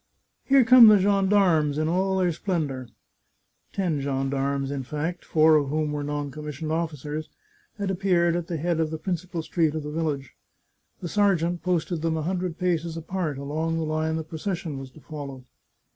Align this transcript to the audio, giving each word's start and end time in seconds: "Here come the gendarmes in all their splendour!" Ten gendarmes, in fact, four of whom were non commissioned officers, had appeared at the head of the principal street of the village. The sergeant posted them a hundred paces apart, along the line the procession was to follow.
"Here 0.49 0.63
come 0.63 0.87
the 0.87 0.97
gendarmes 0.97 1.77
in 1.77 1.87
all 1.87 2.17
their 2.17 2.31
splendour!" 2.31 2.87
Ten 3.71 4.01
gendarmes, 4.01 4.71
in 4.71 4.81
fact, 4.81 5.23
four 5.23 5.57
of 5.57 5.69
whom 5.69 5.91
were 5.91 6.01
non 6.03 6.31
commissioned 6.31 6.71
officers, 6.71 7.29
had 7.77 7.91
appeared 7.91 8.35
at 8.35 8.47
the 8.47 8.57
head 8.57 8.79
of 8.79 8.89
the 8.89 8.97
principal 8.97 9.43
street 9.43 9.75
of 9.75 9.83
the 9.83 9.91
village. 9.91 10.33
The 11.01 11.07
sergeant 11.07 11.61
posted 11.61 12.01
them 12.01 12.17
a 12.17 12.23
hundred 12.23 12.57
paces 12.57 12.97
apart, 12.97 13.37
along 13.37 13.75
the 13.77 13.83
line 13.83 14.15
the 14.15 14.23
procession 14.23 14.79
was 14.79 14.89
to 14.89 15.01
follow. 15.01 15.45